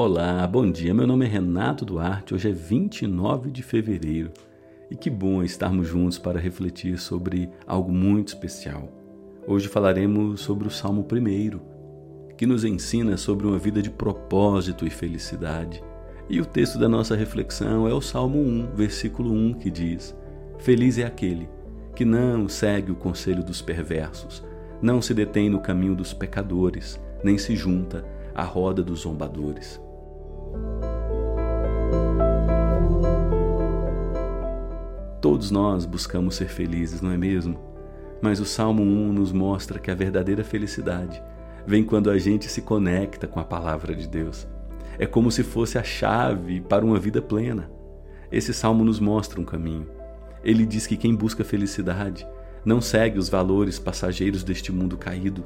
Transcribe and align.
Olá, 0.00 0.46
bom 0.46 0.70
dia. 0.70 0.94
Meu 0.94 1.08
nome 1.08 1.24
é 1.24 1.28
Renato 1.28 1.84
Duarte. 1.84 2.32
Hoje 2.32 2.48
é 2.48 2.52
29 2.52 3.50
de 3.50 3.64
fevereiro 3.64 4.30
e 4.88 4.94
que 4.94 5.10
bom 5.10 5.42
estarmos 5.42 5.88
juntos 5.88 6.16
para 6.16 6.38
refletir 6.38 6.96
sobre 6.98 7.50
algo 7.66 7.90
muito 7.90 8.28
especial. 8.28 8.88
Hoje 9.44 9.66
falaremos 9.66 10.40
sobre 10.40 10.68
o 10.68 10.70
Salmo 10.70 11.04
1, 11.04 12.34
que 12.36 12.46
nos 12.46 12.62
ensina 12.62 13.16
sobre 13.16 13.48
uma 13.48 13.58
vida 13.58 13.82
de 13.82 13.90
propósito 13.90 14.86
e 14.86 14.90
felicidade. 14.90 15.82
E 16.30 16.40
o 16.40 16.46
texto 16.46 16.78
da 16.78 16.88
nossa 16.88 17.16
reflexão 17.16 17.88
é 17.88 17.92
o 17.92 18.00
Salmo 18.00 18.38
1, 18.38 18.76
versículo 18.76 19.32
1, 19.32 19.54
que 19.54 19.68
diz: 19.68 20.16
Feliz 20.60 20.96
é 20.98 21.06
aquele 21.06 21.48
que 21.96 22.04
não 22.04 22.48
segue 22.48 22.92
o 22.92 22.94
conselho 22.94 23.42
dos 23.42 23.60
perversos, 23.60 24.44
não 24.80 25.02
se 25.02 25.12
detém 25.12 25.50
no 25.50 25.58
caminho 25.58 25.96
dos 25.96 26.14
pecadores, 26.14 27.00
nem 27.24 27.36
se 27.36 27.56
junta 27.56 28.04
à 28.32 28.44
roda 28.44 28.80
dos 28.80 29.00
zombadores. 29.00 29.87
Todos 35.20 35.50
nós 35.50 35.84
buscamos 35.84 36.36
ser 36.36 36.48
felizes, 36.48 37.00
não 37.00 37.10
é 37.10 37.16
mesmo? 37.16 37.58
Mas 38.22 38.38
o 38.38 38.44
Salmo 38.44 38.82
1 38.82 39.12
nos 39.12 39.32
mostra 39.32 39.80
que 39.80 39.90
a 39.90 39.94
verdadeira 39.94 40.44
felicidade 40.44 41.20
vem 41.66 41.82
quando 41.82 42.08
a 42.08 42.16
gente 42.18 42.48
se 42.48 42.62
conecta 42.62 43.26
com 43.26 43.40
a 43.40 43.44
palavra 43.44 43.94
de 43.96 44.08
Deus. 44.08 44.46
É 44.96 45.06
como 45.06 45.30
se 45.30 45.42
fosse 45.42 45.76
a 45.76 45.82
chave 45.82 46.60
para 46.60 46.84
uma 46.84 46.98
vida 46.98 47.20
plena. 47.20 47.70
Esse 48.30 48.54
salmo 48.54 48.84
nos 48.84 49.00
mostra 49.00 49.40
um 49.40 49.44
caminho. 49.44 49.88
Ele 50.44 50.64
diz 50.64 50.86
que 50.86 50.96
quem 50.96 51.14
busca 51.14 51.44
felicidade 51.44 52.26
não 52.64 52.80
segue 52.80 53.18
os 53.18 53.28
valores 53.28 53.78
passageiros 53.78 54.44
deste 54.44 54.70
mundo 54.70 54.96
caído, 54.96 55.44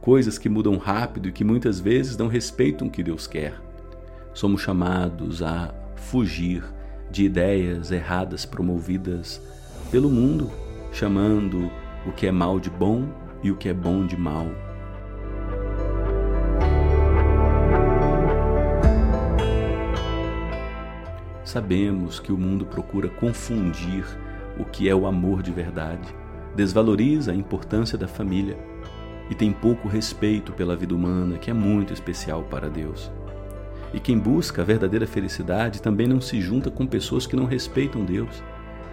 coisas 0.00 0.38
que 0.38 0.48
mudam 0.48 0.76
rápido 0.76 1.28
e 1.28 1.32
que 1.32 1.44
muitas 1.44 1.78
vezes 1.78 2.16
não 2.16 2.28
respeitam 2.28 2.88
o 2.88 2.90
que 2.90 3.02
Deus 3.02 3.26
quer. 3.26 3.54
Somos 4.32 4.62
chamados 4.62 5.42
a 5.42 5.74
fugir 5.94 6.64
de 7.14 7.24
ideias 7.26 7.92
erradas 7.92 8.44
promovidas 8.44 9.40
pelo 9.88 10.10
mundo, 10.10 10.50
chamando 10.90 11.70
o 12.04 12.10
que 12.10 12.26
é 12.26 12.32
mal 12.32 12.58
de 12.58 12.68
bom 12.68 13.06
e 13.40 13.52
o 13.52 13.56
que 13.56 13.68
é 13.68 13.72
bom 13.72 14.04
de 14.04 14.16
mal. 14.16 14.48
Sabemos 21.44 22.18
que 22.18 22.32
o 22.32 22.36
mundo 22.36 22.66
procura 22.66 23.08
confundir 23.08 24.04
o 24.58 24.64
que 24.64 24.88
é 24.88 24.94
o 24.94 25.06
amor 25.06 25.40
de 25.40 25.52
verdade, 25.52 26.12
desvaloriza 26.56 27.30
a 27.30 27.36
importância 27.36 27.96
da 27.96 28.08
família 28.08 28.58
e 29.30 29.36
tem 29.36 29.52
pouco 29.52 29.86
respeito 29.86 30.52
pela 30.52 30.74
vida 30.74 30.92
humana, 30.92 31.38
que 31.38 31.48
é 31.48 31.54
muito 31.54 31.92
especial 31.92 32.42
para 32.42 32.68
Deus. 32.68 33.08
E 33.94 34.00
quem 34.00 34.18
busca 34.18 34.60
a 34.60 34.64
verdadeira 34.64 35.06
felicidade 35.06 35.80
também 35.80 36.08
não 36.08 36.20
se 36.20 36.40
junta 36.40 36.68
com 36.68 36.84
pessoas 36.84 37.28
que 37.28 37.36
não 37.36 37.44
respeitam 37.44 38.04
Deus, 38.04 38.42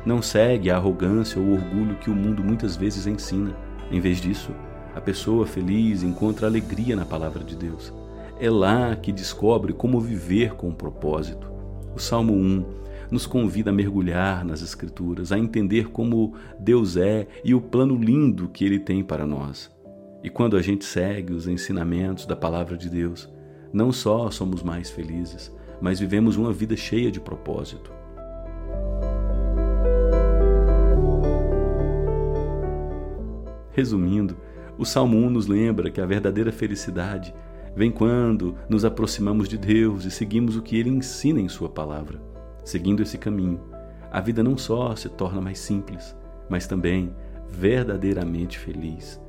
não 0.05 0.21
segue 0.21 0.69
a 0.69 0.77
arrogância 0.77 1.41
ou 1.41 1.47
o 1.47 1.53
orgulho 1.53 1.95
que 1.95 2.09
o 2.11 2.15
mundo 2.15 2.43
muitas 2.43 2.75
vezes 2.75 3.07
ensina. 3.07 3.55
Em 3.91 3.99
vez 3.99 4.21
disso, 4.21 4.51
a 4.95 5.01
pessoa 5.01 5.47
feliz 5.47 6.03
encontra 6.03 6.45
alegria 6.45 6.95
na 6.95 7.03
palavra 7.03 7.43
de 7.43 7.55
Deus. 7.55 7.91
É 8.39 8.49
lá 8.49 8.95
que 8.95 9.11
descobre 9.11 9.73
como 9.73 9.99
viver 9.99 10.53
com 10.53 10.71
propósito. 10.71 11.51
O 11.95 11.99
Salmo 11.99 12.33
1 12.33 12.65
nos 13.09 13.25
convida 13.25 13.71
a 13.71 13.73
mergulhar 13.73 14.45
nas 14.45 14.61
Escrituras, 14.61 15.31
a 15.31 15.37
entender 15.37 15.89
como 15.89 16.35
Deus 16.59 16.95
é 16.95 17.27
e 17.43 17.55
o 17.55 17.61
plano 17.61 17.95
lindo 17.95 18.49
que 18.49 18.63
Ele 18.63 18.79
tem 18.79 19.03
para 19.03 19.25
nós. 19.25 19.71
E 20.23 20.29
quando 20.29 20.55
a 20.55 20.61
gente 20.61 20.85
segue 20.85 21.33
os 21.33 21.47
ensinamentos 21.47 22.27
da 22.27 22.35
palavra 22.35 22.77
de 22.77 22.87
Deus, 22.87 23.27
não 23.73 23.91
só 23.91 24.29
somos 24.29 24.61
mais 24.61 24.89
felizes, 24.89 25.51
mas 25.79 25.99
vivemos 25.99 26.37
uma 26.37 26.51
vida 26.51 26.75
cheia 26.75 27.11
de 27.11 27.19
propósito. 27.19 27.91
Resumindo, 33.71 34.37
o 34.77 34.85
Salmo 34.85 35.17
1 35.17 35.29
nos 35.29 35.47
lembra 35.47 35.89
que 35.89 36.01
a 36.01 36.05
verdadeira 36.05 36.51
felicidade 36.51 37.33
vem 37.75 37.89
quando 37.89 38.55
nos 38.69 38.83
aproximamos 38.83 39.47
de 39.47 39.57
Deus 39.57 40.03
e 40.03 40.11
seguimos 40.11 40.57
o 40.57 40.61
que 40.61 40.77
Ele 40.77 40.89
ensina 40.89 41.39
em 41.39 41.47
Sua 41.47 41.69
palavra. 41.69 42.21
Seguindo 42.65 43.01
esse 43.01 43.17
caminho, 43.17 43.61
a 44.11 44.19
vida 44.19 44.43
não 44.43 44.57
só 44.57 44.93
se 44.95 45.07
torna 45.07 45.39
mais 45.39 45.59
simples, 45.59 46.15
mas 46.49 46.67
também 46.67 47.15
verdadeiramente 47.47 48.59
feliz. 48.59 49.19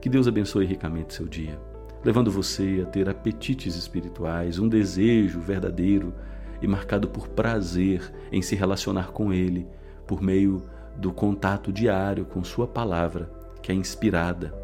Que 0.00 0.08
Deus 0.08 0.26
abençoe 0.26 0.66
ricamente 0.66 1.14
seu 1.14 1.26
dia 1.26 1.58
levando 2.04 2.30
você 2.30 2.82
a 2.82 2.86
ter 2.86 3.08
apetites 3.08 3.74
espirituais, 3.76 4.58
um 4.58 4.68
desejo 4.68 5.40
verdadeiro 5.40 6.14
e 6.60 6.66
marcado 6.66 7.08
por 7.08 7.28
prazer 7.28 8.12
em 8.30 8.42
se 8.42 8.54
relacionar 8.54 9.10
com 9.10 9.32
Ele 9.32 9.66
por 10.06 10.20
meio 10.20 10.62
do 10.96 11.12
contato 11.12 11.72
diário 11.72 12.24
com 12.24 12.44
Sua 12.44 12.66
palavra, 12.66 13.30
que 13.62 13.72
é 13.72 13.74
inspirada, 13.74 14.54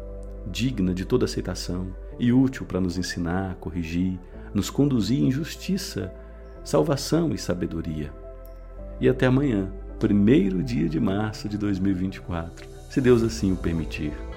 digna 0.47 0.93
de 0.93 1.03
toda 1.03 1.25
aceitação 1.25 1.93
e 2.19 2.31
útil 2.31 2.65
para 2.65 2.79
nos 2.79 2.97
ensinar, 2.97 3.55
corrigir, 3.55 4.19
nos 4.53 4.69
conduzir 4.69 5.23
em 5.23 5.31
justiça, 5.31 6.13
salvação 6.63 7.33
e 7.33 7.37
sabedoria. 7.37 8.13
E 8.99 9.09
até 9.09 9.25
amanhã, 9.25 9.71
primeiro 9.99 10.61
dia 10.61 10.87
de 10.87 10.99
março 10.99 11.49
de 11.49 11.57
2024, 11.57 12.67
se 12.89 13.01
Deus 13.01 13.23
assim 13.23 13.51
o 13.51 13.55
permitir. 13.55 14.30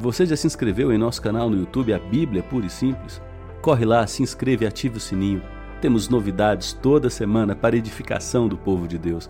Você 0.00 0.24
já 0.24 0.34
se 0.34 0.46
inscreveu 0.46 0.90
em 0.90 0.96
nosso 0.96 1.20
canal 1.20 1.50
no 1.50 1.58
YouTube, 1.58 1.92
a 1.92 1.98
Bíblia 1.98 2.42
Pura 2.42 2.64
e 2.64 2.70
Simples? 2.70 3.20
Corre 3.60 3.84
lá, 3.84 4.06
se 4.06 4.22
inscreve 4.22 4.64
e 4.64 4.66
ative 4.66 4.96
o 4.96 5.00
sininho. 5.00 5.42
Temos 5.78 6.08
novidades 6.08 6.72
toda 6.72 7.10
semana 7.10 7.54
para 7.54 7.76
edificação 7.76 8.48
do 8.48 8.56
povo 8.56 8.88
de 8.88 8.96
Deus. 8.96 9.28